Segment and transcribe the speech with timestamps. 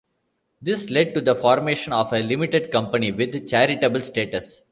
[0.63, 4.59] This led to the formation of a Limited Company with charitable status.